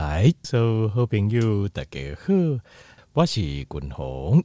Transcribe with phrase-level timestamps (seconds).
[0.00, 2.32] 来，所有好朋友大家好，
[3.12, 4.42] 我是君宏。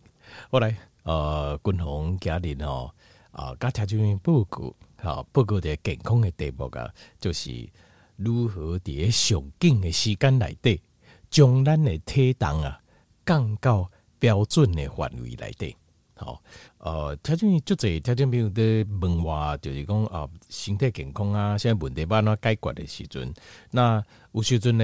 [0.50, 2.92] 我来，呃，君宏家里哦，
[3.32, 7.70] 啊，家条件报告，好报告的健康的题目啊，就是
[8.18, 10.82] 如何在上紧的时间内底，
[11.30, 12.78] 将咱的体重啊
[13.26, 15.74] 降到标准的范围内底。
[16.16, 16.42] 好，
[16.80, 23.34] 呃，条件就这条件朋友的问话，就是讲啊，身体健康啊，现在问题要怎解决的时阵，
[23.72, 24.04] 那
[24.34, 24.84] 有时阵呢，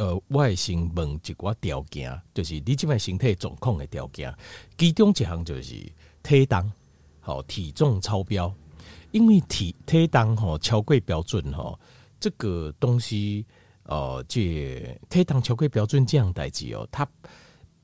[0.00, 4.34] 呃，我会先问一寡条件，就是你这边身体状况的条件，
[4.78, 5.74] 其中一项就是
[6.22, 6.72] 体重，
[7.20, 8.50] 好，体重超标，
[9.10, 11.78] 因为体体重吼超过标准吼，
[12.18, 13.44] 这个东西，
[13.82, 17.06] 呃，这体重超过标准这样代志哦，它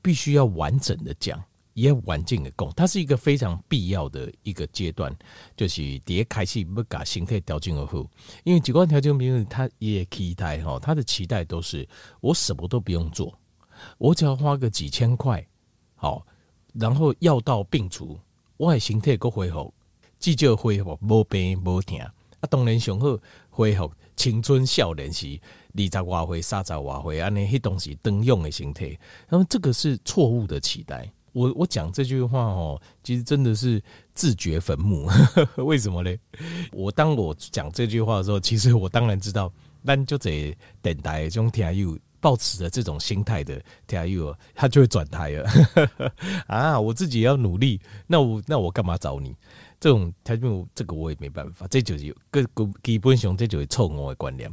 [0.01, 1.39] 必须要完整的讲。
[1.77, 5.15] 也环境的讲，它是一个非常必要的一个阶段，
[5.55, 8.03] 就是第一开始要把身体调整好，
[8.43, 11.87] 因为几个条件比如他也期待哈，他的期待都是
[12.19, 13.31] 我什么都不用做，
[13.99, 15.45] 我只要花个几千块，
[15.95, 16.25] 好，
[16.73, 18.19] 然后药到病除，
[18.57, 19.71] 我的身体够恢复，
[20.19, 22.11] 至少恢复无病无痛，啊，
[22.49, 23.15] 当然上好
[23.51, 25.39] 恢复青春少年时
[25.75, 28.97] 二十多岁、三十多岁安尼，迄东西登用的身体，
[29.29, 31.07] 那么这个是错误的期待。
[31.37, 33.79] 我我讲这句话哦，其实真的是
[34.15, 35.07] 自掘坟墓。
[35.63, 36.11] 为什么呢？
[36.73, 39.53] 我当我讲这句话的时候，其实我当然知道，
[39.85, 45.47] 但就得等待这种听友抱持着这种心态的听友，他就会转台了。
[46.47, 49.35] 啊，我自己要努力，那我那我干嘛找你？
[49.79, 51.67] 这种听友，这个我也没办法。
[51.67, 52.43] 这就是个
[52.81, 54.51] 基本上，这就是错误的观念。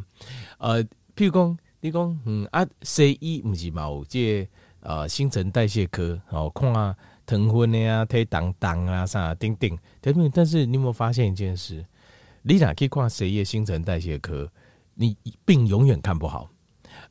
[0.58, 0.84] 呃，
[1.16, 4.46] 譬如讲，你讲嗯啊，，C E 不是冇这。
[4.84, 11.82] 呃，新陈代谢科，好看啊，疼昏的啊，体重重啊，啥等等，但是你有没有发现一件事？
[12.42, 14.52] 你哪去看谁的新陈代谢科，
[14.92, 16.50] 你病永远看不好，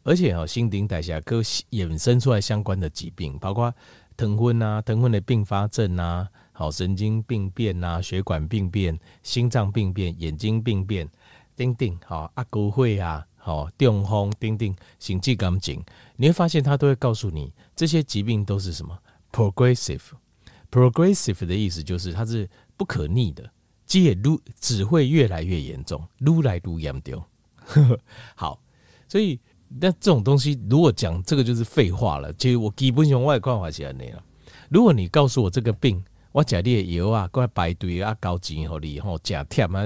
[0.04, 3.74] 而且哦，新陈代谢科衍生出来相关的疾病，包括
[4.16, 11.10] 疼昏啊，疼昏的并发症啊，好神经病变啊，血管病变、心脏病变、眼睛病变
[11.56, 13.26] 等等，好阿狗会啊。
[13.46, 15.78] 好，中风、丁丁、心肌梗塞，
[16.16, 18.98] 你会发现他都会告诉你，这些疾病都是什么
[19.34, 23.52] ？progressive，progressive 的意思就是它是不可逆的，
[23.86, 27.22] 即也愈只会越来越严重，愈来愈严重。
[28.34, 28.62] 好，
[29.10, 29.38] 所以
[29.68, 32.32] 那这种东西，如果讲这个就是废话了。
[32.34, 34.24] 其实我基本上我也看法是这样了。
[34.70, 39.84] 如果你告诉我这个病，我吃你的药啊，过来排队啊，交钱给你，吼，假贴啊，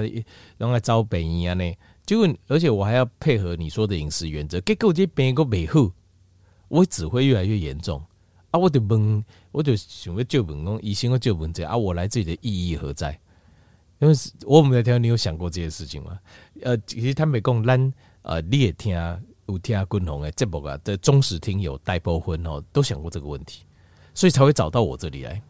[0.56, 1.74] 让来找病院啊呢？
[2.08, 5.92] 结果，而且我还要配合你说的饮食原则，结果这病个没好，
[6.68, 8.02] 我只会越来越严重
[8.50, 8.58] 啊！
[8.58, 13.20] 我就问，我就想要就问讲，医生要就问这啊，我来这里的意义何在？
[13.98, 14.14] 因为
[14.46, 16.18] 我们在听，你有想过这些事情吗？
[16.62, 17.92] 呃，其实他们讲咱
[18.22, 18.96] 呃，你也听
[19.44, 23.64] 有听啊君宏的节目啊的忠实听友大部分哦，都想过这个问题，
[24.14, 25.42] 所以才会找到我这里来。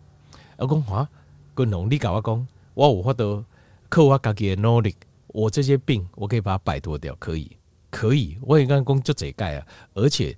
[0.57, 1.09] 我讲啊，
[1.57, 3.45] 君宏，你跟我讲，我有法度
[3.89, 4.93] 靠我自己的努力。
[5.29, 7.57] 我这些病，我可以把它摆脱掉，可以，
[7.91, 8.37] 可以。
[8.41, 10.37] 我也刚刚讲就这盖啊，而且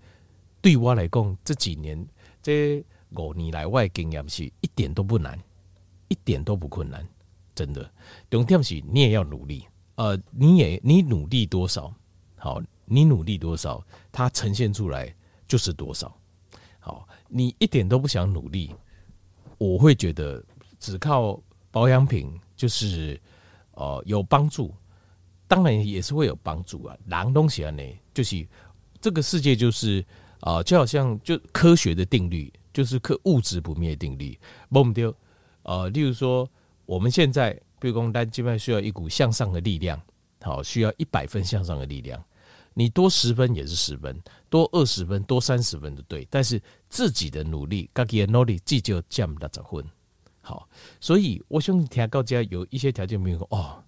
[0.60, 2.06] 对我来讲，这几年
[2.42, 5.38] 这五年来外经验是一点都不难，
[6.08, 7.06] 一点都不困难，
[7.54, 7.90] 真的。
[8.28, 11.92] 重点是你也要努力，呃，你也你努力多少，
[12.36, 15.14] 好，你努力多少，它呈现出来
[15.46, 16.12] 就是多少。
[16.78, 18.74] 好，你一点都不想努力，
[19.58, 20.44] 我会觉得
[20.78, 21.40] 只靠
[21.70, 23.20] 保养品就是
[23.72, 24.74] 呃有帮助。
[25.50, 27.82] 当然也是会有帮助啊，狼东西啊，呢，
[28.14, 28.46] 就是
[29.00, 30.04] 这个世界就是
[30.42, 34.38] 啊、就好像就科学的定律，就是科物质不灭定律。
[34.68, 35.12] 忘掉
[35.64, 36.48] 呃，例如说
[36.86, 40.00] 我们现在，比如说单基本需要一股向上的力量，
[40.40, 42.24] 好，需要一百分向上的力量，
[42.72, 44.16] 你多十分也是十分，
[44.48, 49.84] 多二十分，多三十分都对，但是自己的努力，自己的努力，自就降不了分。
[50.42, 50.68] 好，
[51.00, 53.82] 所以我想听到家有一些条件，比如说哦，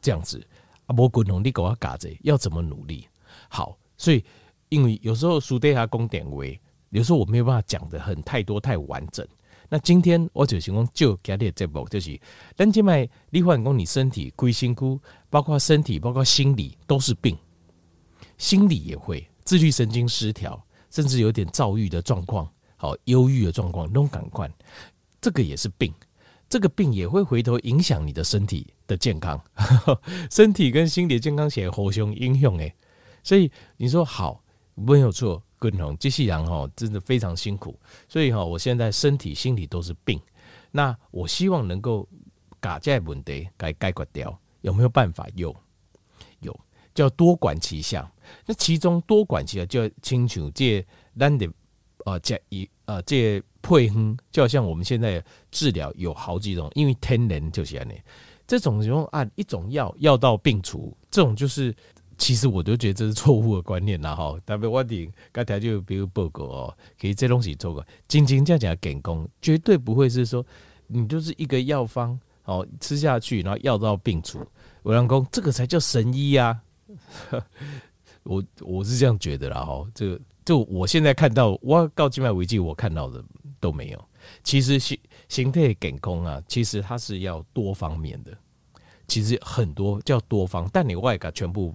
[0.00, 0.40] 这样子。
[0.86, 3.06] 啊，无滚动你给我嘎子，要怎么努力？
[3.48, 4.24] 好，所以
[4.68, 6.60] 因为有时候书底下讲点位，
[6.90, 9.26] 有时候我没有办法讲的很太多太完整。
[9.68, 12.20] 那今天我就想讲就今日节目就是，
[12.54, 15.00] 咱今麦你发现讲你身体归辛苦，
[15.30, 17.36] 包括身体，包括心理都是病，
[18.36, 24.52] 心理也会自律神经失调，甚至有点躁郁的状况，好忧郁的状况，拢感官，
[25.20, 25.92] 这个也是病。
[26.46, 29.40] 这个病也会回头影响你的身体的健康，
[30.30, 32.74] 身体跟心理健康写互相影响诶。
[33.22, 34.42] 所以你说好
[34.74, 37.78] 没有错，君宏机器人哦真的非常辛苦，
[38.08, 40.20] 所以哈我现在身体心理都是病，
[40.70, 42.06] 那我希望能够
[42.60, 45.26] 把这问题给解决掉，有没有办法？
[45.34, 45.54] 有
[46.40, 46.54] 有，
[46.94, 48.10] 叫多管齐下。
[48.46, 50.84] 那其中多管齐下就要清楚这
[51.18, 51.48] 咱的
[52.04, 57.98] 呃这一呃这配方，就好像我们现在治疗有好几种，因为天然就是安尼，
[58.46, 61.74] 这种用按一种药药到病除，这种就是
[62.18, 64.36] 其实我都觉得这是错误的观念啦哈。
[64.44, 70.44] 特别我顶刚才就比如报告哦，可以这东西做个，真真正正健康，绝对不会是说
[70.86, 74.46] 你就是一个药方哦吃下去，然后药到病除。
[74.82, 76.60] 我老公这个才叫神医啊！
[78.24, 83.22] 我我是这样觉得啦哈，这个就我现在看到，我告静脉危机，我看到的
[83.60, 84.04] 都没有。
[84.42, 84.98] 其实是
[85.34, 88.30] 形态健康啊，其实它是要多方面的，
[89.08, 91.74] 其实很多叫多方，但你外感全部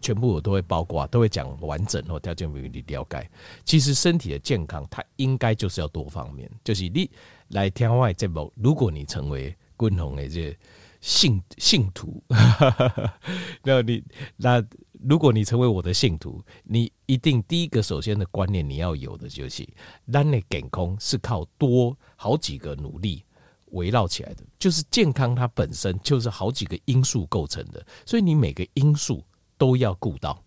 [0.00, 3.28] 全部我都会包括，都会讲完整或条件为你了解。
[3.64, 7.10] 其实身体的健康，它应该就是要多方面，就是你
[7.48, 10.56] 来听外这目，如果你成为共同的这
[11.00, 12.22] 信信徒，
[13.64, 14.04] 那你
[14.36, 14.64] 那。
[15.02, 19.66] 如果你成为我的信徒，你一定第一个首先的观念你要有的就是，
[20.12, 23.24] 咱的健康是靠多好几个努力
[23.70, 29.24] 围绕起来的，就是健康它本身就是好几个因素构成的，所以你每个因素
[29.56, 30.42] 都要顾到，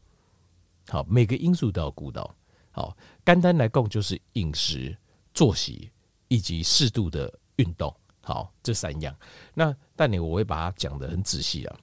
[0.87, 2.35] 好，每个因素都要顾到，
[2.71, 4.95] 好，单单来讲就是饮食、
[5.33, 5.89] 作息
[6.27, 9.15] 以及适度的运动，好，这三样。
[9.53, 11.77] 那但你我会把它讲得很仔细啊。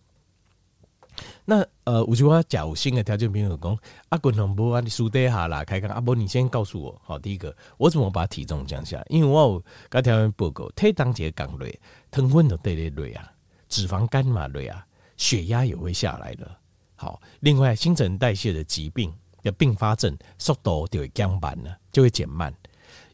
[1.45, 3.79] 那呃，有句话讲，有新的条件朋友讲，
[4.11, 9.07] 阿滚龙波啊，你输底下啦，开讲阿波，你先告诉我，好，第一个，我怎么把体重降下来？
[9.09, 11.79] 因为我有刚条件报告，体重节降累，
[12.11, 13.33] 糖分都对咧累啊，
[13.69, 14.87] 脂肪肝嘛累啊，
[15.17, 16.59] 血压也会下来了。
[16.95, 19.13] 好，另外新陈代谢的疾病
[19.43, 22.55] 的并发症速度就会减慢了，就会减慢，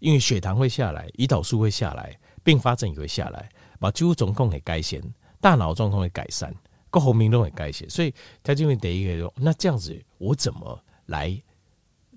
[0.00, 3.48] 因为血糖会下来，胰岛素会下来，并发症也会下来，
[3.78, 5.00] 把肌肉状况给改善，
[5.40, 6.52] 大脑状况会改善。
[6.96, 11.38] 各方面都很改写，所以他就会第一个说：那这样子，我怎么来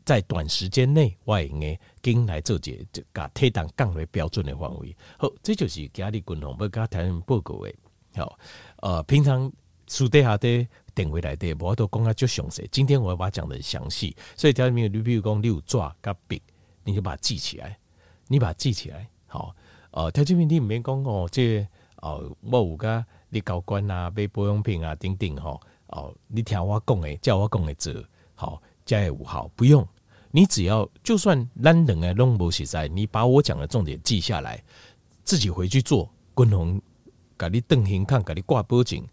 [0.06, 4.96] 在短时间内外应该跟来做这这把体重降为标准的范围？
[5.18, 7.74] 好，这就是家里共同不跟台湾报告的。
[8.16, 8.40] 好，
[8.78, 9.52] 呃，平常
[9.90, 10.66] 书底下的
[10.96, 12.66] 定位来的，我都讲啊就详细。
[12.72, 16.42] 今天我要把它讲的详细，所以条件你比如讲你有抓跟笔，
[16.86, 17.78] 你就把它记起来，
[18.30, 19.06] 你把它记起来。
[19.28, 19.54] 好，
[19.92, 21.68] 呃，条件你唔免讲哦，这
[21.98, 23.06] 呃我有个。
[23.30, 27.94] 你搞官啊，买保养品啊，等等吼哦，你听我讲诶，叫我讲诶，做
[28.36, 29.88] 好加也五号不用，
[30.32, 34.64] 你只要就算懒人诶拢无实在，你把我讲的重点记下来，
[35.24, 36.82] 自己回去做，共同
[37.38, 39.08] 给你邓行看，给你挂脖颈，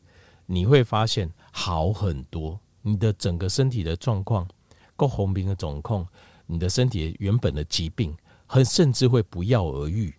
[0.47, 4.49] 你会发现好很多，你的整个身体的状况，
[4.97, 6.07] 各方面的状况，
[6.47, 8.17] 你的身体原本的疾病，
[8.47, 10.15] 很甚至会不药而愈。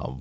[0.00, 0.18] 哦，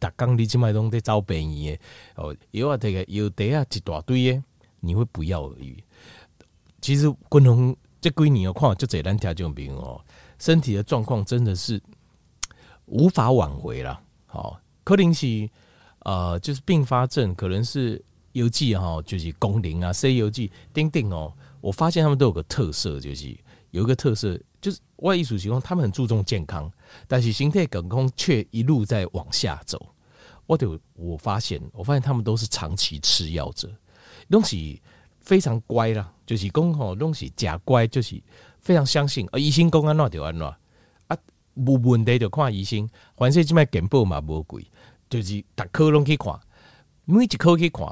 [0.00, 1.80] 逐工你即摆拢在找便宜诶，
[2.14, 4.42] 哦，药啊，这个药袋啊一大堆诶，
[4.80, 5.82] 你会不药而愈。
[6.80, 10.00] 其实共同这几年有看就这咱听众朋友哦，
[10.38, 11.80] 身体的状况真的是
[12.86, 14.00] 无法挽回了。
[14.26, 15.50] 好，可能是
[16.00, 21.34] 呃，就是并发症，可能是邮寄哈，就是功能啊，C 药剂等等哦。
[21.60, 23.36] 我发现他们都有个特色，就是
[23.72, 24.40] 有一个特色。
[24.60, 26.70] 就是外艺术情况，他们很注重健康，
[27.06, 29.94] 但是形态梗空却一路在往下走。
[30.46, 33.70] 我就我发现，我发现他们都是长期吃药者，
[34.28, 34.82] 东西
[35.20, 38.20] 非常乖啦，就是讲吼东西假乖，就是
[38.60, 41.16] 非常相信啊，医生讲安怎就安怎啊，
[41.54, 44.66] 无问题就看医生，反正即卖健保嘛无贵，
[45.08, 46.38] 就是逐科拢去看，
[47.04, 47.86] 每一科去看，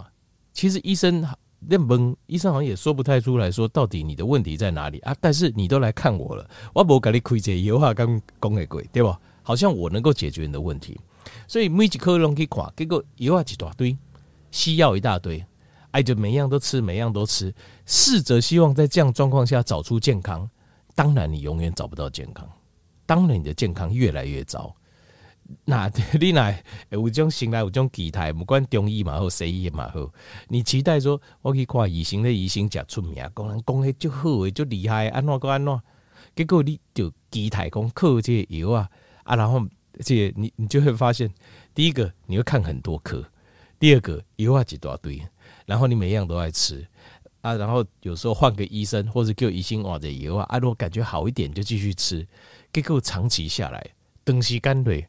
[0.52, 1.26] 其实医生。
[1.58, 5.16] 那问医生好像也说不太出来说到底你的问题在哪里啊？
[5.20, 9.18] 但是你都来看我了，我无给你开这药啊，刚讲的鬼对吧？
[9.42, 11.00] 好像我能够解决你的问题，
[11.46, 13.96] 所以每一科拢去看，结果药啊一大堆，
[14.50, 15.44] 西药一大堆，
[15.92, 17.54] 哎，就每样都吃，每样都吃，
[17.86, 20.48] 试着希望在这样状况下找出健康，
[20.94, 22.48] 当然你永远找不到健康，
[23.06, 24.74] 当然你的健康越来越糟。
[25.64, 30.12] 那 你来有种醒来有种期待，不管中医嘛好西医嘛好，
[30.48, 35.80] 你期待说我去看医生的医生才出名，讲人讲的就好诶，就厉害，安怎个安怎？
[36.34, 38.88] 结果你就期待讲靠这个药啊
[39.22, 39.64] 啊，然后
[40.00, 41.32] 这个你你就会发现，
[41.74, 43.24] 第一个你会看很多科，
[43.78, 45.22] 第二个药啊一大堆，
[45.64, 46.84] 然后你每样都爱吃
[47.42, 52.26] 啊，然后有时候换个医生或者叫医生换的药啊，啊如果感觉好一点就继续吃，
[52.72, 53.90] 结果长期下来，
[54.24, 55.06] 东西干累。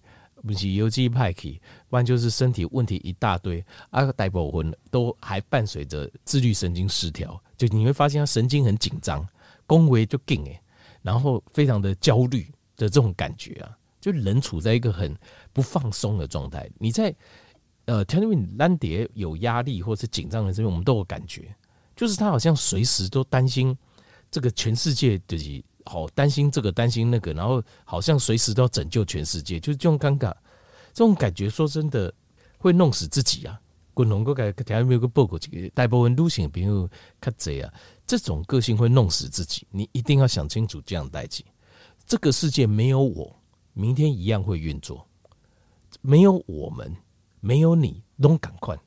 [0.48, 9.28] 不是邮寄派去，不然就是身体问题一大堆，啊，大部分都还伴随着自律神经失调，就你会发现他神经很紧张，
[9.66, 10.60] 恭维就紧诶，
[11.02, 12.44] 然后非常的焦虑
[12.78, 15.16] 的这种感觉啊，就人处在一个很
[15.52, 16.70] 不放松的状态。
[16.80, 17.14] 你在
[17.86, 21.56] 呃，因为你 landed 有压力或是紧张的时候，我们都有感觉，
[21.96, 23.78] 就是他好像随时都担心
[24.30, 30.32] 这个全世界的，好担心这个担心那个，然后好像随时都要拯救全世界，就是这种尴尬，
[30.94, 32.14] 这种感觉，说真的
[32.58, 33.60] 会弄死自己啊！
[33.94, 36.88] 滚龙哥改条没有个报告，这个大部分女性朋友
[37.20, 37.74] 看贼啊，
[38.06, 41.44] 这种个性会弄死自己，你一定要想清楚这样代际。
[42.06, 43.36] 这个世界没有我，
[43.74, 44.98] 明天一样会运作；
[46.02, 46.96] 没有我们，
[47.40, 48.78] 没有你，都赶快。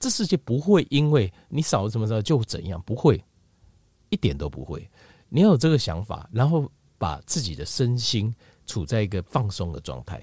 [0.00, 3.22] 这世界不会因为你少了什么时候就怎样，不会，
[4.08, 4.88] 一点都不会。
[5.28, 8.34] 你要有这个想法，然后把自己的身心
[8.66, 10.20] 处在一个放松的状态。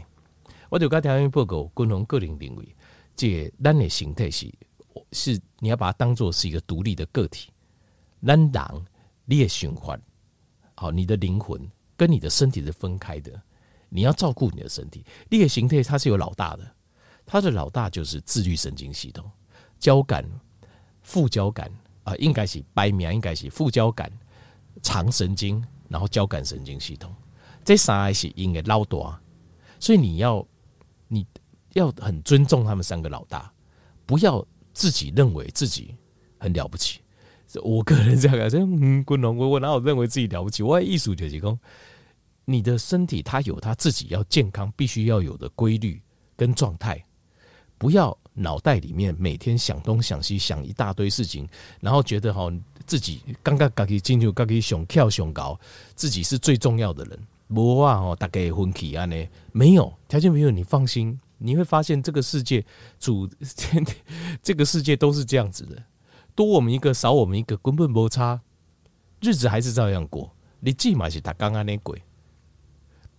[0.69, 2.75] 我就刚才听报告，共同个人认为，
[3.15, 4.51] 这咱的形态是
[5.11, 7.51] 是你要把它当做是一个独立的个体。
[8.25, 8.85] 咱人
[9.25, 10.01] 你的循环，
[10.75, 13.39] 好，你的灵魂跟你的身体是分开的，
[13.89, 15.05] 你要照顾你的身体。
[15.29, 16.75] 你的形态它是有老大的，
[17.25, 19.29] 它的老大就是自律神经系统。
[19.77, 20.25] 交感、
[21.01, 21.71] 副交感
[22.03, 24.11] 啊，应该是白名，应该是副交感、
[24.81, 27.13] 肠神经，然后交感神经系统，
[27.63, 29.19] 这三个是应该老大，
[29.79, 30.45] 所以你要
[31.07, 31.25] 你
[31.73, 33.51] 要很尊重他们三个老大，
[34.05, 35.95] 不要自己认为自己
[36.37, 37.01] 很了不起。
[37.63, 40.63] 我个人这样讲，嗯，滚龙，我我哪有认为自己了不起？
[40.63, 41.59] 我艺术就是讲，
[42.45, 46.01] 你的身体它有它自己要健康必须要有的规律
[46.35, 47.05] 跟状态，
[47.77, 48.17] 不要。
[48.35, 51.47] 脑袋里面每天想东想西想一大堆事情，
[51.79, 52.51] 然后 觉得哈
[52.85, 55.59] 自己刚刚刚进入刚刚熊跳熊高，
[55.95, 57.19] 自己是最重要的人。
[57.47, 59.27] 不啊哦，大概分歧啊呢？
[59.51, 62.65] 没有条件没有，你放心，你会发现这个世界
[62.99, 63.85] 主天
[64.41, 65.83] 这个世界都是这样子的，
[66.33, 68.41] 多我们一个少我们一个根本没差，
[69.21, 70.31] 日子还是照样过。
[70.59, 72.01] 你起码是他刚刚那鬼。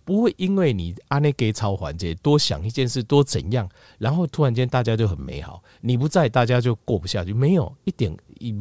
[0.03, 3.67] 不会因为你阿内给超环节多想一件事多怎样，
[3.97, 5.63] 然后突然间大家就很美好。
[5.81, 7.33] 你不在，大家就过不下去。
[7.33, 8.53] 没有一点一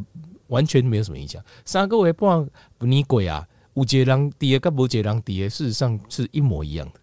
[0.55, 1.43] 完全没有什么影响。
[1.65, 7.01] 三个月半不你鬼啊，无节狼跌跟无节狼跌，事实上是一模一样的。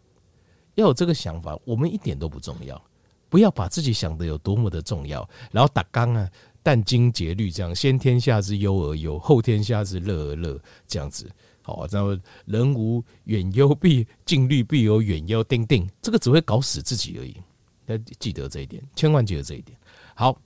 [0.76, 2.82] 要有这个想法，我们一点都不重要。
[3.30, 6.30] 不要把自己想得有多么的重要，然后打刚啊
[6.64, 11.30] 殚精竭虑这样，先天下之忧而忧，后天下之乐而乐这样子。
[11.62, 15.44] 好，然后人无远忧，必近虑，必有远忧。
[15.44, 17.38] 定定，这个只会搞死自己而已。
[17.86, 19.78] 要记得这一点，千万记得这一点。
[20.16, 20.38] 好，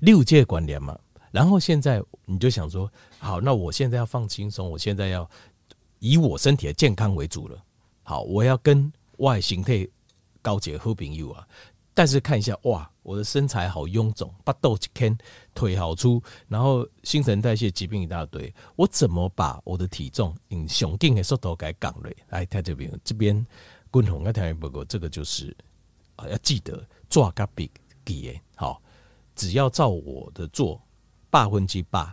[0.00, 0.98] 六界关联嘛。
[1.34, 2.88] 然后现在你就想说，
[3.18, 5.28] 好，那我现在要放轻松，我现在要
[5.98, 7.60] 以我身体的健康为主了。
[8.04, 9.84] 好，我要跟外形态
[10.40, 11.44] 高洁好朋友啊。
[11.92, 15.18] 但是看一下，哇，我的身材好臃肿，八斗一天，
[15.52, 22.08] 腿好粗，然后新陈代谢疾病一大堆，我怎么把我的体重用上紧的速度给降了？
[22.28, 23.44] 来，他这边这边
[23.90, 25.56] 共同要听一报告，这个就是
[26.14, 27.68] 啊，要记得做个笔
[28.04, 28.80] 记好，
[29.34, 30.80] 只要照我的做，
[31.34, 32.06] 百分之百，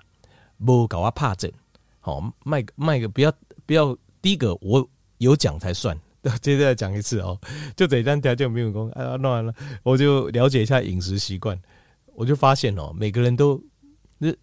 [0.65, 1.51] 不搞我怕整，
[1.99, 3.31] 好，卖个卖个不要
[3.67, 5.95] 不要，第一个我有讲才算。
[6.41, 7.39] 接着再讲一次哦，
[7.75, 11.59] 就这一单条件没有功，啊，弄完了，我就了解一下饮食习惯，
[12.15, 13.61] 我就发现哦，每个人都
[14.17, 14.33] 那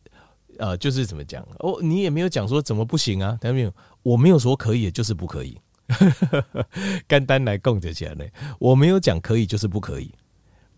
[0.58, 3.74] 呃，就是怎么讲哦，你也没有讲说怎么不行啊，听到没有？
[4.04, 5.58] 我没有说可以，就是不可以，
[7.08, 8.24] 干单来供着起来呢，
[8.60, 10.12] 我没有讲可以就是不可以，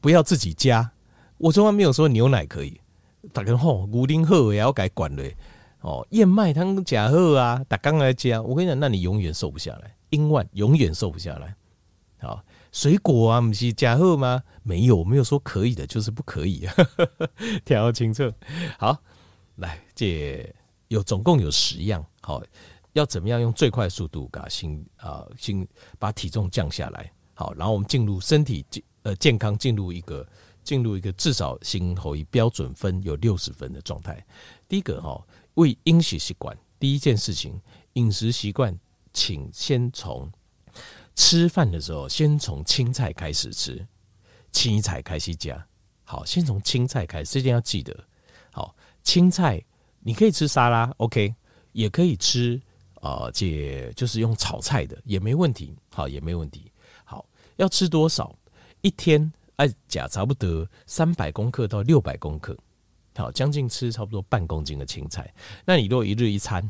[0.00, 0.90] 不要自己加，
[1.36, 2.78] 我从来没有说牛奶可以，
[3.32, 5.36] 大家吼牛奶好也要改管嘞，
[5.80, 9.94] 哦，燕麦汤假好啊，大刚来加，我跟你讲，那你永远瘦不下来。
[10.10, 11.54] 英万永远瘦不下来。
[12.18, 14.42] 好，水果啊，不是加厚吗？
[14.62, 16.66] 没有，没有说可以的，就是不可以。
[17.64, 18.30] 调清楚。
[18.78, 18.98] 好，
[19.56, 20.52] 来，这
[20.88, 22.04] 有总共有十样。
[22.20, 22.42] 好，
[22.92, 25.66] 要怎么样用最快速度把心啊心
[25.98, 27.10] 把体重降下来？
[27.34, 30.26] 好，然后我们进入身体健呃健康，进入一个
[30.62, 34.24] 进入一个至少心后以标准分有六十分的状态。
[34.68, 35.22] 第一个哈，
[35.54, 37.60] 为饮食习惯，第一件事情，
[37.94, 38.78] 饮食习惯。
[39.12, 40.30] 请先从
[41.16, 43.84] 吃饭的时候，先从青菜开始吃，
[44.52, 45.66] 青菜开始加。
[46.04, 48.04] 好，先从青菜开始，这点要记得。
[48.52, 49.60] 好，青菜
[49.98, 51.34] 你可以吃沙拉，OK，
[51.72, 52.62] 也可以吃
[53.00, 55.74] 啊，这、就是用炒菜的也没问题。
[55.92, 56.70] 好，也没问题。
[57.02, 57.26] 好，
[57.56, 58.32] 要吃多少？
[58.80, 62.56] 一天哎，加差不多三百公克到六百公克。
[63.14, 65.30] 好，将近吃差不多半公斤的青菜。
[65.66, 66.68] 那你如果一日一餐？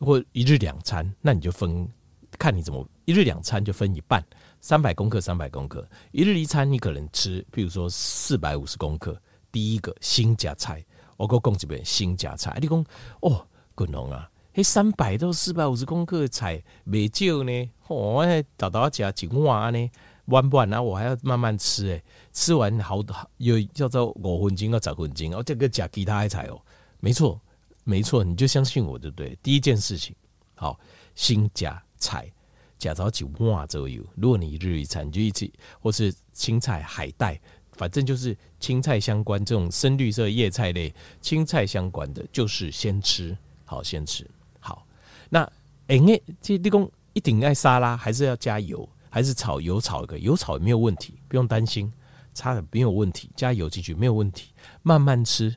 [0.00, 1.88] 或一日两餐，那你就分，
[2.36, 4.24] 看你怎么一日两餐就分一半，
[4.60, 5.88] 三百公克，三百公克。
[6.10, 9.16] 一日一餐你可能吃，譬如说四百五十公克。
[9.52, 10.84] 第一个新加菜，
[11.16, 12.58] 我给我讲这边新加菜。
[12.60, 12.84] 你讲
[13.20, 13.46] 哦，
[13.76, 17.70] 滚龙啊，嘿，三百到四百五十公克的菜没少呢。
[17.88, 19.90] 我还找到加几碗呢，
[20.28, 20.80] 碗不碗啊？
[20.80, 23.04] 我还要慢慢吃诶，吃完好
[23.36, 26.60] 有叫做五分钟到十分钟，哦这个加其他的菜哦。
[27.00, 27.40] 没错，
[27.84, 29.38] 没错，你就相信我，对不对？
[29.42, 30.14] 第一件事情，
[30.54, 30.78] 好，
[31.14, 32.30] 新加菜，
[32.78, 34.02] 加早起哇周油。
[34.16, 37.40] 如果你一日一餐，你就一起，或是青菜、海带，
[37.72, 44.28] 反正就是青菜相关这种深绿色叶菜类，青菜相关的，就是先吃，好，先吃，
[44.60, 44.84] 好。
[45.30, 45.40] 那
[45.86, 45.98] 哎，
[46.42, 51.92] 这立功一定爱沙拉，还是要加油，还是炒油炒一个，油炒也没有问题，不用担心，
[52.34, 55.54] 差的没有问题，加油进去没有问题，慢慢吃。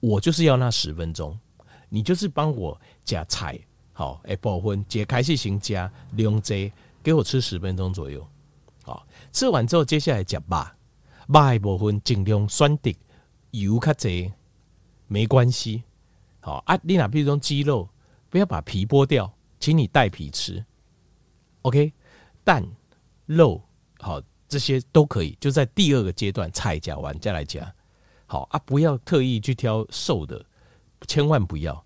[0.00, 1.38] 我就是要那十分钟，
[1.88, 3.58] 你就是帮我夹菜，
[3.92, 8.26] 好，哎，部分解开始先加量济，给我吃十分钟左右，
[8.82, 10.56] 好，吃完之后接下来夹肉，
[11.26, 12.90] 肉的部分尽量选择
[13.50, 14.32] 油较济，
[15.06, 15.82] 没关系，
[16.40, 17.86] 好啊，你那比如说鸡肉，
[18.30, 20.64] 不要把皮剥掉，请你带皮吃
[21.60, 21.92] ，OK，
[22.42, 22.66] 蛋、
[23.30, 23.62] 肉，
[24.00, 27.72] 好，这些都可以，就在第二个阶段菜夹完再来夹。
[28.26, 30.44] 好啊，不要特意去挑瘦的，
[31.06, 31.84] 千万不要。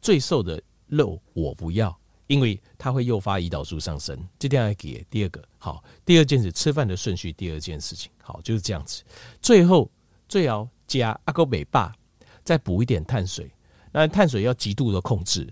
[0.00, 1.96] 最瘦的肉我不要，
[2.26, 4.28] 因为它会诱发胰岛素上升。
[4.40, 5.40] 这点要给第二个。
[5.56, 9.04] 好，第二件事吃饭的顺序，第二件事情，好就是这样子。
[9.40, 9.88] 最后
[10.28, 11.94] 最好加阿哥美霸，
[12.42, 13.48] 再补一点碳水。
[13.92, 15.48] 那碳水要极度的控制，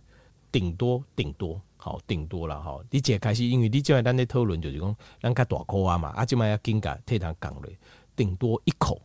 [0.51, 2.79] 顶多顶多好顶多了哈。
[2.91, 7.77] 你解开始，因为你今晚单在讨论就是讲，让它大口啊嘛，啊今晚要紧赶退糖降嘞，
[8.15, 9.01] 顶多一口。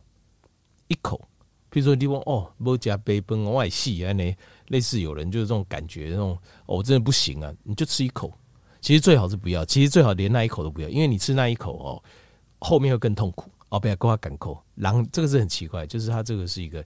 [0.88, 1.20] 一口，
[1.68, 4.36] 比如说你说哦，不加杯崩外细啊，那
[4.68, 8.32] 类似有人就是这种感觉，那种哦，真的不行啊，你就吃一口。
[8.80, 12.02] 其实最好是不要，其实最好连那一口都不要，因为你吃那一口哦，
[12.60, 13.80] 后面会更痛苦哦。
[13.80, 16.84] 不要跟他赶口，然后这个是很奇怪，就是它这个是一个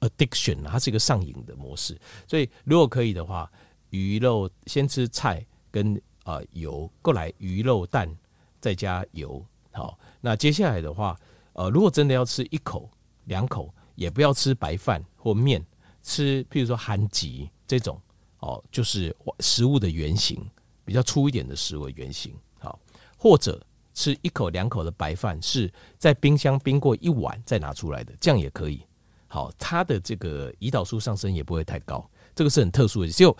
[0.00, 1.98] addiction，它是一个上瘾的模式。
[2.28, 3.50] 所以如果可以的话，
[3.92, 5.94] 鱼肉先吃菜跟
[6.24, 8.14] 啊、呃、油过来，鱼肉蛋
[8.60, 9.42] 再加油。
[9.70, 11.18] 好，那接下来的话，
[11.54, 12.90] 呃，如果真的要吃一口。
[13.26, 15.64] 两口也不要吃白饭或面，
[16.02, 17.96] 吃譬如说韩吉这种
[18.40, 20.44] 哦，就是食物的原型，
[20.84, 22.76] 比较粗一点的食物的原型，好，
[23.16, 28.84] 或者吃一口两口的白饭是在冰箱冰过一晚再拿出来的，这样也可以。
[29.28, 33.08] 好，它的这个胰岛素上升也不会太高，这个是很特殊的。
[33.08, 33.34] 只有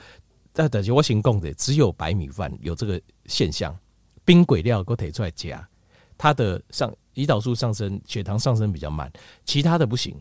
[0.52, 3.76] 在等级我行供的，只有白米饭有这个现象，
[4.24, 5.68] 冰鬼料给我提出来加，
[6.16, 6.92] 它的上。
[7.14, 9.12] 胰岛素上升，血糖上升比较慢，
[9.44, 10.16] 其他的不行。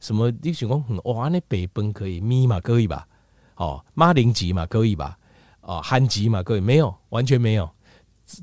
[0.00, 3.08] 什么你想讲哇，那北崩可以，咪嘛可以吧？
[3.54, 5.18] 哦，马铃吉嘛可以吧？
[5.62, 6.60] 哦，韩吉嘛可以？
[6.60, 7.66] 没有，完全没有。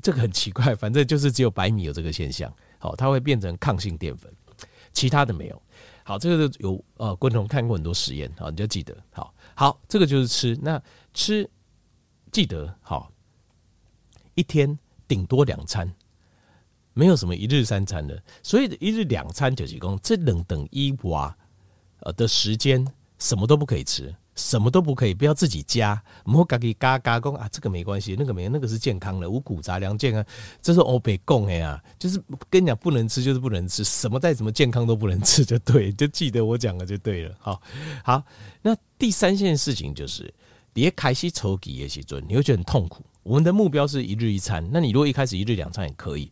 [0.02, 2.52] 这个很奇怪，反正就是只有白米有这个现象。
[2.78, 4.28] 好，它会变成抗性淀粉，
[4.92, 5.62] 其他的没有。
[6.02, 8.92] 好，这个有呃，观众看过很多实验，好，你就记得。
[9.12, 10.58] 好，好，这个就是吃。
[10.62, 11.48] 那吃
[12.32, 13.12] 记得好，
[14.34, 15.94] 一天顶多两餐。
[16.96, 21.36] 没有什么一日三餐的，所以一日两餐就是讲这等等一娃
[21.98, 22.86] 呃的时间，
[23.18, 30.24] 什么都不可以吃，什么都不可以，不要自己加，莫自己嘎嘎讲啊，这个没关系，那个没，那个是健康的五谷杂粮健康，
[30.60, 37.34] 这是欧北贡的呀，就是跟你讲不能吃就是不能吃，什么再怎么健康都不能吃就对，就记得我讲的就对了。
[37.38, 37.62] 好，
[38.02, 38.22] 好，
[38.62, 40.32] 那第三件事情就是，
[40.72, 43.04] 别开始抽几的时阵，你会觉得很痛苦。
[43.22, 46.30] 我们的目标是一日一餐，那你如果一开始一日两餐也可以，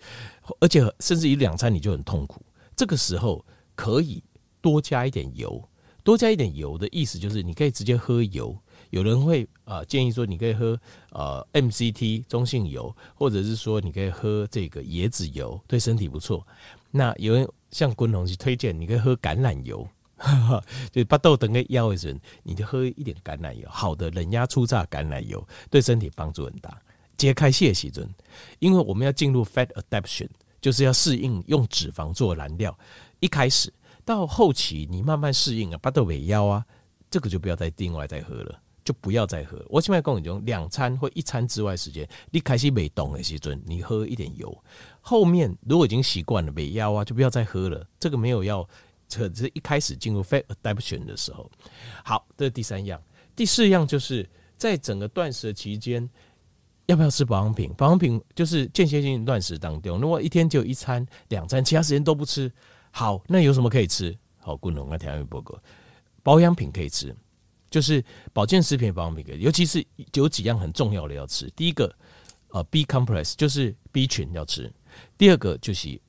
[0.61, 2.45] 而且甚至一日两餐你就很痛苦。
[2.77, 4.23] 这个时候可以
[4.61, 5.63] 多加一点油，
[6.03, 8.57] 多加一点油的意思就是你可以直接喝油。
[8.91, 10.79] 有人会啊、建议说你可以喝
[11.13, 16.47] 呃 MCT 中性油，或者是说你可以喝这个椰子油，对身体不错。
[16.91, 19.87] 那有人像昆同去推荐，你可以喝橄榄油。
[20.93, 26.81] 就巴豆等个腰的人，你就喝一点橄榄油，好的冷压初榨橄榄油对身体帮助很大。
[27.17, 28.09] 揭开谢喜尊，
[28.59, 30.29] 因为我们要进入 fat adaptation，
[30.61, 32.77] 就是要适应用脂肪做燃料。
[33.21, 33.73] 一开始
[34.05, 36.65] 到后期，你慢慢适应了巴豆尾腰啊，
[37.11, 39.65] 这个就不要再另外再喝了，就不要再喝。
[39.69, 44.57] 我现在跟你讲，两餐或一餐之外时间，你开始没动的时阵，你喝一点油。
[45.01, 47.87] 后面如果已经习惯了尾腰啊，就不要再喝了。
[47.99, 48.69] 这个没有要。
[49.15, 51.51] 这是一开始进入 fat adaptation 的时候，
[52.03, 52.99] 好，这是第三样。
[53.37, 56.09] 第四样就是在整个断食的期间，
[56.87, 57.71] 要不要吃保养品？
[57.77, 62.51] 保养品就是间歇性断食当中，如果一天只有一餐、两餐，其他时间都不吃，
[62.93, 64.17] 好，那有什么可以吃？
[64.39, 65.61] 好，滚龙啊，田园伯格，
[66.23, 67.13] 保养品可以吃，
[67.71, 71.51] 就是保健食品、保养品可以，尤其是有几样很重要的要吃。
[71.57, 71.93] 第一个，
[72.51, 74.71] 呃，B compress 就是 B 群要吃；
[75.17, 76.01] 第二个就是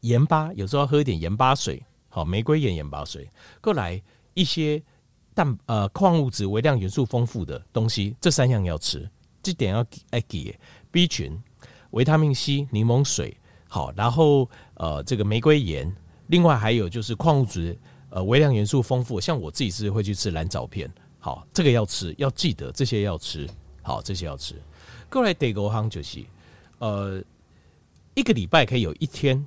[0.00, 1.82] 盐巴，有时候要喝一点盐巴水。
[2.08, 3.28] 好，玫瑰盐盐巴水，
[3.60, 4.00] 过来
[4.34, 4.80] 一些
[5.34, 9.10] 蛋呃矿物质、微量元素丰富的东西，这三样要吃，
[9.42, 10.58] 这点要爱给。
[10.92, 11.36] B 群、
[11.90, 13.36] 维他命 C、柠檬水，
[13.68, 15.92] 好，然后呃这个玫瑰盐，
[16.28, 17.76] 另外还有就是矿物质
[18.10, 23.48] 呃微量元素丰富，像我自己是会去吃蓝藻片，好，这个要吃，要记得这些要吃，
[23.82, 24.54] 好，这些要吃。
[25.10, 26.24] 过来第五项就是，
[26.78, 27.22] 呃，
[28.14, 29.46] 一个礼拜可以有一天，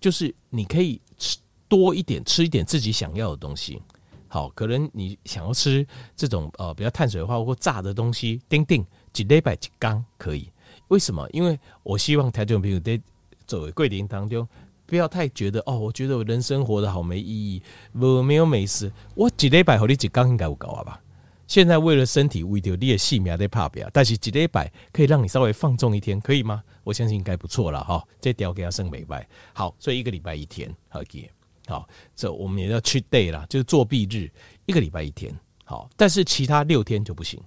[0.00, 3.82] 就是你可以吃多一点，吃一点自己想要的东西。
[4.28, 10.50] 好，可能你想要吃这种呃比较碳水化或炸的东西，丁丁几礼拜几缸可以。
[10.88, 11.26] 为什么？
[11.30, 13.00] 因为我希望台中朋友在
[13.46, 14.46] 作为桂林当中，
[14.86, 18.90] 不要太觉得哦，我觉得我人生活得好没意义，我没有美食。
[19.14, 21.00] 我几礼拜和你几刚应该有够啊吧？
[21.46, 26.62] 现在为了身体，为了你的性命在怕表，但是几礼拜可以让你稍微放纵一天，可以吗？
[26.82, 28.02] 我相信应该不错了哈。
[28.20, 31.30] 这条给他升美拜，好，所以一个礼拜一天好给。
[31.68, 34.30] 好，这我们也要去 day 啦，就是作弊日，
[34.66, 35.32] 一个礼拜一天。
[35.64, 37.40] 好，但是其他六天就不行。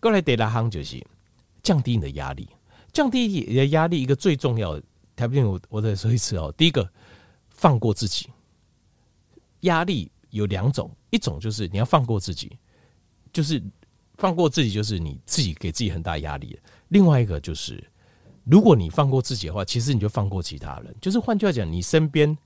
[0.00, 1.02] 过来第二行就是
[1.62, 2.48] 降低你的压力，
[2.92, 4.82] 降低你的压力，一个最重要的，
[5.20, 6.52] 台不我我再说一次哦。
[6.56, 6.88] 第一个，
[7.48, 8.28] 放过自己。
[9.60, 12.56] 压力有两种，一种就是你要放过自己，
[13.32, 13.62] 就是
[14.16, 16.58] 放过自己，就是你自己给自己很大压力。
[16.88, 17.82] 另外一个就是，
[18.44, 20.96] 如果你放过自己的话，其实你就放过其他人。
[21.00, 22.36] 就是换句话讲，你身边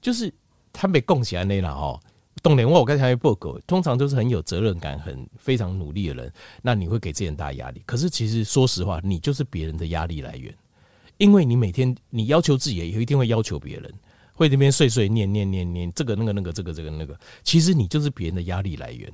[0.00, 0.32] 就是。
[0.74, 2.00] 他被供起来那了哈，
[2.42, 7.82] 懂点我刚才报告，通常都是很有责任感、很非常努力的人，那你会给自己很大压力。
[7.84, 10.56] 可是其实说实话，你就是别人的压力来源，
[11.18, 13.92] 因为你每天你要求自己，也一定会要求别人，
[14.32, 19.12] 会那边碎碎念念念念这个那个那个这个这个那个，其实你就是别人的压力来源。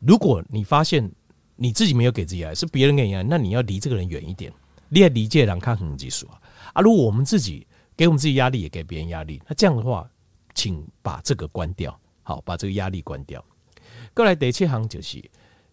[0.00, 1.10] 如果你发现
[1.56, 4.52] 你自己没有给自己压力，是别人给你压力，那你要离这个人远一点。
[4.88, 6.40] 你要理解人看很技术啊
[6.74, 6.80] 啊！
[6.80, 10.08] 如果我们自己给我们自己压力，也给别人压力，那这样的话。
[10.54, 13.44] 请把这个关掉，好，把这个压力关掉。
[14.12, 15.22] 过来第七行就是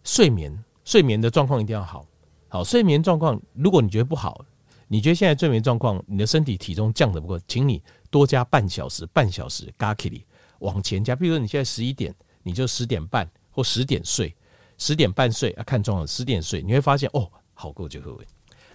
[0.04, 2.06] 睡眠，睡眠的状况一定要好。
[2.46, 4.44] 好，睡眠状况，如果你觉得不好，
[4.88, 10.20] 你觉得现在睡眠状况，你的身体体重降得不够，请你多加半小时，半小时加起来
[10.60, 11.14] 往前加。
[11.14, 14.34] 比如说你现在十一点，你就十点半或十点睡，
[14.78, 18.26] 十点半睡啊，看状况，十点睡，你会发现哦，好过就会。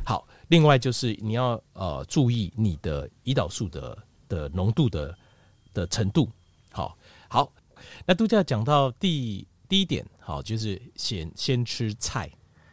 [0.03, 3.97] 好，另外就是你要呃注意你的胰岛素的
[4.27, 5.17] 的浓度的。
[5.73, 6.29] 的程度，
[6.73, 6.97] 好
[7.29, 7.49] 好，
[8.05, 12.29] 那度假讲到第第一点，好，就是先先吃菜，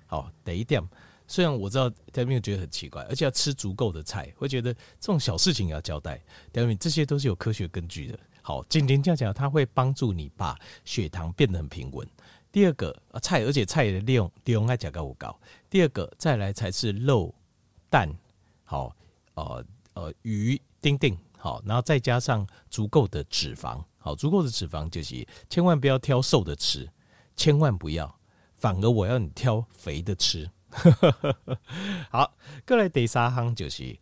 [0.09, 0.83] 好，第一点，
[1.29, 12.09] 虽然我知道戴明觉得很奇怪，而且要吃足够的菜，会觉得这种小事情要交代，戴明这些都是有科学根据的，好，今天这样讲，它会帮助你把血糖变得很平稳。
[12.51, 15.39] 第二个啊，菜，而且菜的量量爱加高不高。
[15.69, 17.33] 第二个再来才是肉
[17.91, 18.11] 蛋，
[18.65, 18.97] 好，
[19.35, 21.17] 呃呃鱼丁丁。
[21.41, 26.89] 好，然后再加上足够的脂肪，好，足够的脂肪就是千万不要挑瘦的吃，
[27.37, 28.13] 千万不要，
[28.57, 30.51] 反而我要你挑肥的吃。
[32.11, 32.35] 好，
[32.67, 33.97] 过来第三行就是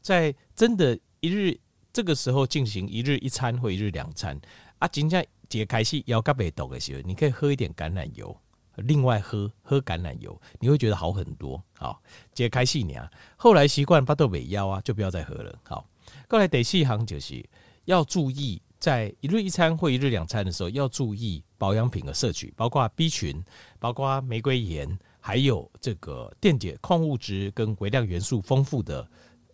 [0.00, 1.58] 在真的一日
[1.92, 4.40] 这个时候进行一日一餐或一日两餐
[4.78, 8.36] 啊，今天解开始腰盖被抖的时候，你可以喝一点橄榄油，
[8.76, 11.62] 另外喝喝橄榄油，你会觉得好很多。
[11.76, 12.00] 好，
[12.32, 15.58] 解开始你啊，后来习惯巴豆尾腰啊，就不要再喝了。
[15.64, 15.86] 好。
[16.28, 17.44] 过来第四行就是
[17.84, 23.44] 要注意，在一日一餐或一日两餐的时候，要注意保养品的摄取，包括 B 群，
[23.78, 29.08] 包括玫瑰盐，还有这个电解矿物质跟微量元素丰富的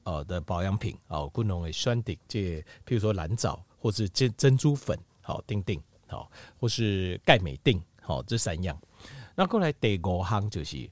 [0.04, 8.80] 呃的保养品哦，不能酸顶这，譬如说蓝藻或是珍珍珠粉，好定定好，或是钙镁定好，这三样。
[9.34, 10.88] 那过来第五项就是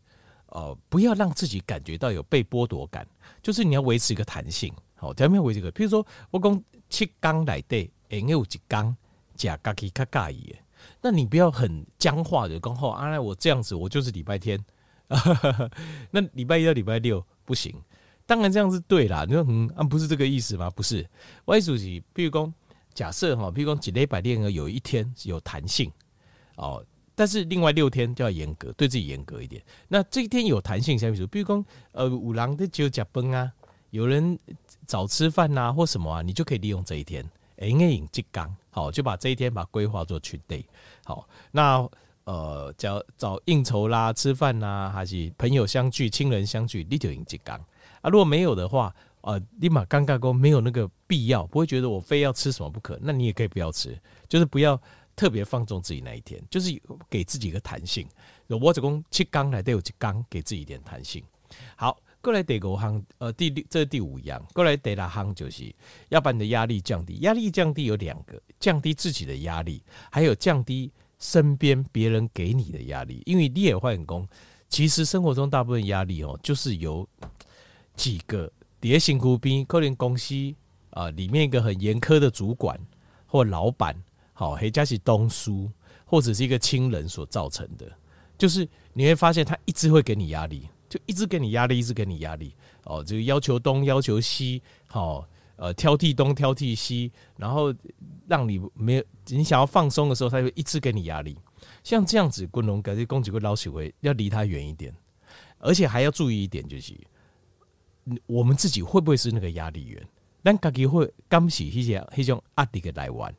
[0.48, 3.06] 呃，不要让自己感觉到有被剥夺感，
[3.42, 4.72] 就是你要维持一个弹性。
[4.96, 8.94] 好，前面为这个，譬如说我讲七缸来对，哎，有几缸
[9.34, 10.54] 加咖喱咖咖伊，
[11.00, 14.62] 那你不要很僵化的，刚好啊，我这样子，我就是礼拜天，
[16.10, 17.74] 那礼拜一到礼拜六不行，
[18.26, 19.24] 当然这样是对啦。
[19.26, 20.70] 你说嗯，啊，不是这个意思吗？
[20.70, 21.08] 不是，
[21.44, 22.52] 我意思是，譬如说
[22.92, 25.90] 假设哈，譬如说几礼拜天有一天有弹性
[26.56, 29.62] 哦，但是另外六天就要严格，对自己严格一点。
[29.88, 33.52] 那这一天有弹性，像比如，比如说呃，五郎的就加崩啊，
[33.90, 34.38] 有人。
[34.86, 37.24] 早吃饭呐、啊，或什么啊，你就可以利用这一天，
[37.56, 40.64] 哎，饮即缸，好，就把这一天把规划做去 day，
[41.04, 41.88] 好，那
[42.24, 47.56] 呃，叫找应酬啦、吃饭呐、还是朋友相聚、亲人相聚，你就饮即缸
[48.00, 48.10] 啊。
[48.10, 53.96] 如果没有的话，呃，立马尴尬过，没有那个必要，不会觉得我非要吃什么不可，那你也可以不要吃，
[54.28, 54.76] 就是不要
[55.14, 56.70] 特别放纵自己那一天，就是
[57.08, 58.04] 给自己一个弹性。
[58.48, 61.22] 我只供七缸来都有几缸，给自己一点弹性，
[61.76, 61.96] 好。
[62.24, 64.42] 过来第五行，呃，第六这是第五样。
[64.54, 65.70] 过来第六行就是
[66.08, 67.16] 要把你的压力降低。
[67.16, 73.22] 压力降低有两个：降低自己的压力，还有降低身边别人给你的压力。
[73.26, 74.26] 因为你也换工，
[74.70, 77.06] 其实生活中大部分压力哦，就是由
[77.94, 80.34] 几个叠辛苦兵，可能公司
[80.90, 82.80] 啊里面一个很严苛的主管
[83.26, 83.94] 或老板
[84.32, 85.70] 好，黑加是东叔
[86.06, 87.86] 或者是一个亲人所造成的，
[88.38, 92.54] 就是你会发现他一直会给你压力，就一直给你压力，一直给你压力。
[92.84, 95.26] 哦，这个要求东要求西，好，
[95.56, 97.74] 呃，挑剔东挑剔西，然后
[98.28, 101.36] 让你没有你想要放松的时候，他就一直给你压力。
[101.82, 104.94] 像这样子，滚龙感觉攻击会老许会要离他远一点，
[105.58, 106.94] 而且还要注意一点，就是
[108.26, 110.00] 我们自己会不会是那个压力源？
[110.44, 113.34] 但自己会刚起一些一种压力的来玩。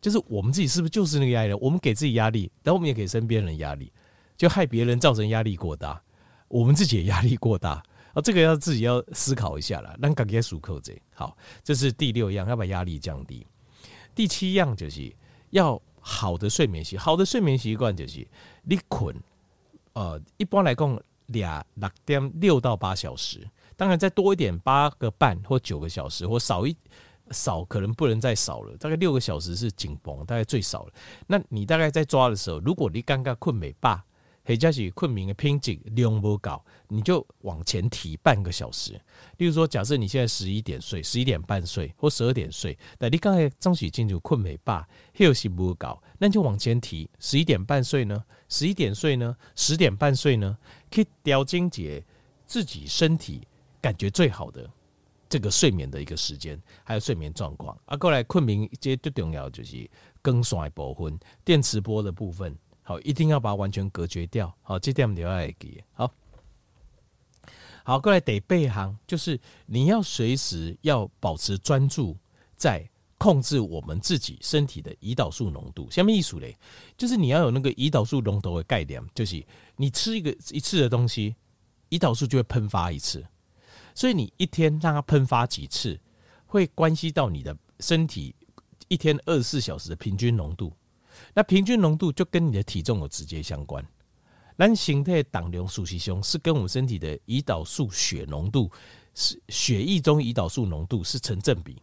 [0.00, 1.52] 就是我们自己是不是就是那个压力？
[1.54, 3.92] 我们给自己压力，然后我们也给身边人压力，
[4.36, 6.00] 就害别人造成压力过大，
[6.54, 8.22] 我们自己也压力过大啊！
[8.22, 9.92] 这个要自己要思考一下了。
[9.98, 13.44] 那赶紧数扣子，好，这是第六样，要把压力降低。
[14.14, 15.12] 第七样就是
[15.50, 18.24] 要好的睡眠习，好的睡眠习惯就是
[18.62, 19.12] 你困，
[19.94, 23.44] 呃，一般来讲俩六点六到八小时，
[23.76, 26.76] 当然再多一点八个半或九个小时，或少一。
[27.30, 30.92] 少可能不能再少了，大概六个小时是紧绷，大概最少了。
[31.26, 33.98] 那你大概在抓的时候，如果你刚刚困没饱，
[34.44, 38.92] 或者是困眠的瓶颈量不够，你就往前提半个小时。
[39.38, 48.22] 例如说，假设你现在十一点睡，十一点半睡或十二点睡，但你刚才张起进入困没饱，休息不够，那就往前提十一点半睡呢？
[48.48, 49.36] 十一点睡呢？
[49.56, 50.56] 十点半睡呢？
[50.90, 52.04] 可以调整节
[52.46, 53.46] 自己身体
[53.80, 54.70] 感觉最好的。
[55.26, 59.90] 这个睡眠的一个时间，还有睡眠状况啊，过来困眠，这最重要就是
[60.22, 66.12] 更衰部分，电磁波的部分，好，一定要把它完全隔绝掉，好，这点你要来记，好，
[67.82, 72.14] 好，过来得备航，就是你要随时要保持专注，
[72.54, 75.90] 在控制我们自己身体的胰岛素浓度。
[75.90, 76.54] 下面意思嘞，
[76.94, 79.42] 就是你要有那个胰岛素龙头的概念，就是
[79.76, 81.34] 你吃一个一次的东西，
[81.88, 83.24] 胰岛素就会喷发一次。
[83.94, 85.98] 所以你一天让它喷发几次，
[86.44, 88.34] 会关系到你的身体
[88.88, 90.70] 一天二十四小时的平均浓度。
[91.34, 93.84] 那平均浓度就跟你的体重有直接相关。
[94.56, 98.70] 那形态胆量数西胸是跟我们身体的胰岛素血浓度
[99.12, 101.82] 是血液中胰岛素浓度是成正比。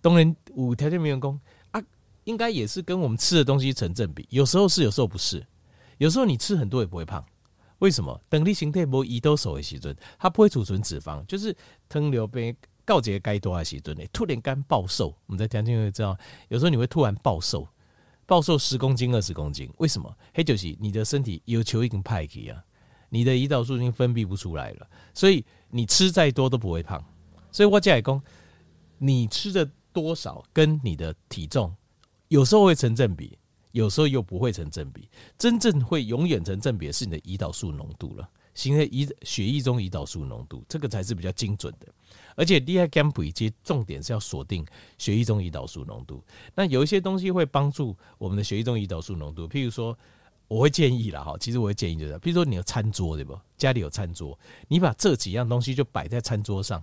[0.00, 1.40] 当然，五条件没员工
[1.70, 1.80] 啊，
[2.24, 4.26] 应该也是跟我们吃的东西成正比。
[4.30, 5.46] 有时候是，有时候不是。
[5.98, 7.24] 有时候你吃很多也不会胖。
[7.78, 8.20] 为什么？
[8.28, 11.56] 等你形态无胰岛素的时阵，它不会储存脂肪，就是
[11.88, 15.14] 糖尿病告捷该多的时阵呢，突然间暴瘦。
[15.26, 17.66] 我们在听就会知道，有时候你会突然暴瘦，
[18.26, 19.70] 暴瘦十公斤、二十公斤。
[19.78, 20.16] 为什么？
[20.32, 22.62] 黑就是你的身体有球已经派给啊，
[23.08, 27.04] 你的胰岛素已经分泌不出来了，所以你吃再多都不会胖。
[27.52, 28.22] 所以我讲讲，
[28.98, 31.74] 你吃的多少跟你的体重
[32.28, 33.38] 有时候会成正比。
[33.72, 41.86] 有时候又不会成正比，真正会永远成正比的是你的胰岛素浓度了，形成胰血液中胰岛素浓度，这个才是比较精准的。
[42.36, 44.64] 而且 D I G A M P 其实重点是要锁定
[44.98, 46.22] 血液中胰岛素浓度。
[46.54, 49.96] 那有一些东西会帮助我们的血液中胰岛素浓度，譬如说，
[50.48, 53.38] 我会建议啦哈，其实我会建议就是，譬如说你有餐桌对不？
[53.56, 54.38] 家里有餐桌，
[54.68, 56.82] 你把这几样东西就摆在餐桌上，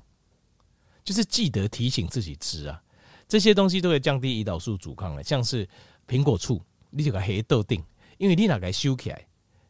[1.04, 2.82] 就是记得提醒自己吃啊，
[3.28, 5.68] 这些东西都会降低胰岛素阻抗的，像是
[6.08, 6.62] 苹果醋。
[6.94, 7.82] 你就个黑豆定，
[8.18, 9.26] 因为你哪个收起来，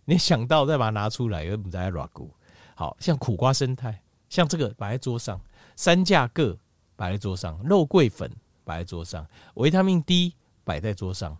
[0.05, 2.31] 你想到再把它拿出来，又不在软骨。
[2.73, 5.39] 好像苦瓜生态，像这个摆在桌上，
[5.75, 6.57] 三价各
[6.95, 8.31] 摆在桌上，肉桂粉
[8.63, 10.33] 摆在桌上，维他命 D
[10.63, 11.37] 摆在桌上，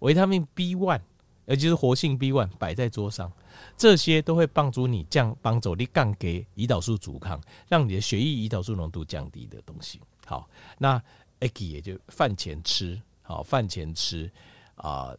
[0.00, 1.00] 维他命 B one，
[1.46, 3.30] 也就是活性 B one 摆在桌上，
[3.76, 10.00] 这些都会帮助你降，帮助你降给胰岛素阻抗，让你的血液胰岛素浓度降低的东西。
[10.26, 11.00] 好，那
[11.38, 14.28] egg 也就饭前吃，好饭前吃。
[14.74, 15.14] 啊，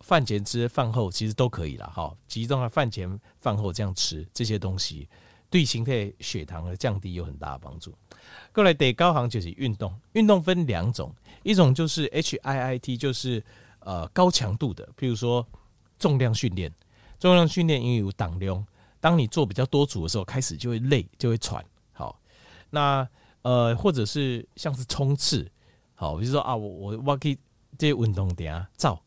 [0.00, 2.14] 饭前吃，饭后其实都可以了哈。
[2.26, 5.08] 集中在饭前、饭后这样吃这些东西，
[5.50, 7.92] 对形态血糖的降低有很大的帮助。
[8.52, 13.42] 过来得高行就是运动，运动分两种，一种就是 HIIT，就是
[13.80, 15.46] 呃高强度的，譬如说
[15.98, 16.72] 重量训练。
[17.18, 18.64] 重量训练因为有挡量，
[19.00, 21.64] 当你做比较多组的时候，开始就会累，就会喘。
[21.92, 22.20] 好，
[22.70, 23.08] 那
[23.42, 25.50] 呃或者是像是冲刺，
[25.94, 27.38] 好，比如说啊，我我我可以。
[27.76, 29.00] 这些运动点啊，照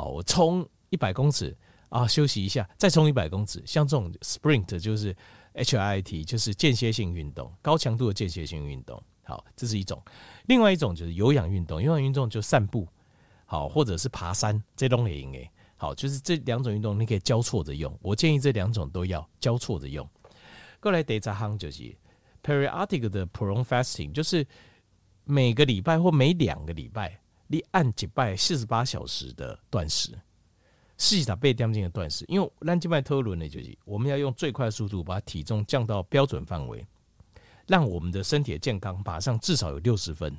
[0.00, 1.54] 好，我冲一百公尺
[1.90, 3.62] 啊，休息一下，再冲一百公尺。
[3.66, 5.14] 像这种 sprint 就是
[5.52, 9.02] HIIT，就是间歇性运动，高强度的间歇性运动。
[9.24, 10.02] 好，这是一种。
[10.46, 12.88] 另外一种就是有氧运动，有氧运动就散步，
[13.44, 15.94] 好，或者是爬山，这东也应该好。
[15.94, 17.94] 就是这两种运动你可以交错着用。
[18.00, 20.08] 我建议这两种都要交错着用。
[20.80, 21.94] 过来第一项就是
[22.42, 24.46] periodic 的 prolonged fasting，就是
[25.24, 27.20] 每个礼拜或每两个礼拜。
[27.52, 30.16] 你按几拜四十八小时的断食，
[30.96, 36.86] 四十八点钟的断食，因为咱这摆讨论的就是我们要用最快速度把体重降到标准范围，
[37.66, 40.32] 让我们的身体健康马上至少有六十分。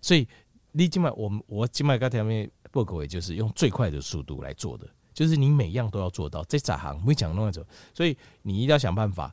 [0.00, 0.26] 所以
[0.72, 6.42] 你今摆我们我今摆刚才面报告，也就是用最快的速度来做的，就是你每样都要做到。
[6.44, 9.30] 这咋行没讲那种，所以你一定要想办法，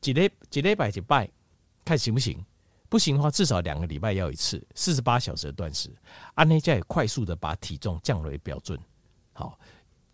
[0.00, 1.30] 几礼几礼拜几拜，
[1.84, 2.44] 看行不行？
[2.88, 5.90] 不行的话，至少两个礼拜要一次，四十八小时的断食。
[6.34, 8.78] 按那家也快速的把体重降为标准。
[9.32, 9.58] 好，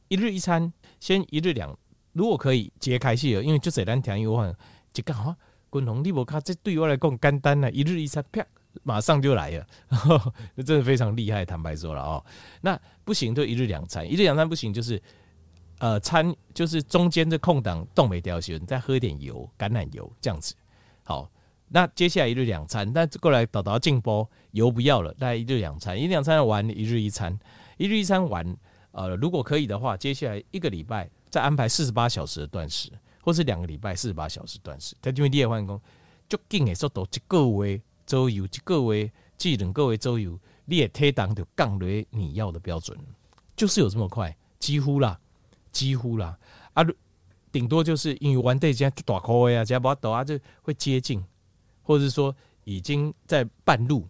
[0.08, 1.76] 一日一餐，先一日两，
[2.12, 4.52] 如果可以节开细，因为就这两天有话，
[4.92, 5.34] 就刚好。
[5.70, 8.44] 滚红利博卡，这对我来讲简单了，一日一餐，啪，
[8.82, 9.66] 马上就来了，
[10.54, 11.46] 那 真的非常厉害。
[11.46, 12.22] 坦白说了哦，
[12.60, 15.02] 那不行就一日两餐，一日两餐不行就是，
[15.78, 20.54] 呃，餐就是中间的空档冻没掉你再喝一点油，橄榄油这样子。
[21.04, 21.26] 好，
[21.72, 27.38] 那接下来一日两餐，那过来导导进波，油不要了，那一日两餐，一日两餐完一日一餐，
[27.78, 28.56] 一日一餐完，
[28.92, 32.90] 呃，如果可以的话，接下来一个礼拜再安排四十八小时的断食。
[33.24, 35.80] 或是两个礼拜四十八小时断食，但因为你也换工，
[36.28, 39.08] 就紧的速度一个月左右，一个月
[39.38, 42.98] 至两个月左右，你也体重就降落你要的标准，
[43.54, 45.16] 就是有这么快，几乎啦，
[45.70, 46.36] 几乎啦，
[46.74, 46.84] 啊，
[47.52, 51.24] 顶多就是因为完这些大块呀，只要把它抖啊，就会接近，
[51.82, 54.06] 或者是说已经在半路，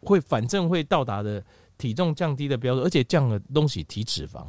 [0.00, 1.44] 会反正会到达的
[1.78, 4.46] 体重降低的标准，而且降的东西体脂肪，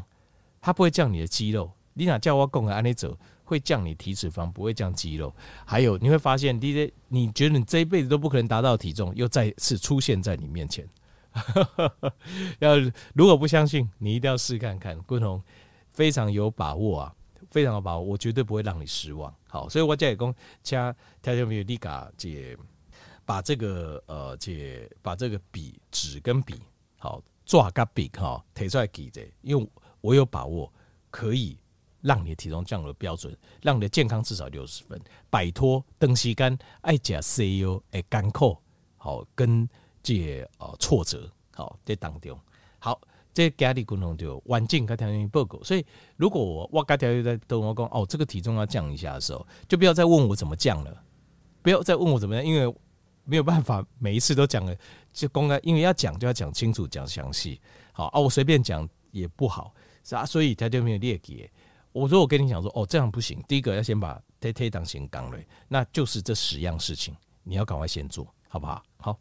[0.62, 3.18] 它不会降你的肌肉，你哪叫我讲的按你走。
[3.50, 5.34] 会降你体脂肪，不会降肌肉。
[5.66, 10.86] 还有你会发现，DJ，你觉得你这一辈子都不可能达到的体重，又再次出现在你面前。
[12.60, 12.76] 要
[13.14, 15.02] 如果不相信，你一定要试看看。
[15.04, 15.42] 昆宏
[15.94, 17.16] 非常有把握啊，
[17.52, 19.34] 非常有把握，我绝对不会让你失望。
[19.48, 22.58] 好，所以我这里讲，加条条米利嘎姐
[23.26, 26.62] 把这个呃姐把这个笔纸跟笔
[26.98, 29.70] 好抓个笔哈提出来记着，因为
[30.02, 30.72] 我有把握
[31.10, 31.58] 可以。
[32.00, 38.56] 让你的体重降了标准，让你的健康至少六十分，摆脱长时间爱吃西药的艰苦，
[38.98, 39.68] 好跟
[40.04, 42.40] 这呃挫折，好在当中，
[42.78, 43.02] 好
[43.38, 45.62] 这家里共同就环境跟条件报告。
[45.62, 51.04] 所以如果我我家条件在跟我讲哦，这个体重要降一下的时候，就不要再问我怎么降了，
[51.62, 52.76] 不要再问我怎么样，因为
[53.26, 54.76] 没有办法每一次都讲了
[55.14, 59.72] 就公开，因为要讲就要讲清楚讲详细，好啊，我随便讲也不好
[60.04, 61.48] 是啊，所以他就没有列给。
[61.92, 63.40] 我说我跟你讲说哦，这样不行。
[63.48, 68.82] 第一个要先把推推档先刚了，那就是这十样事情，你要赶快先做好不好？
[68.98, 69.20] 好。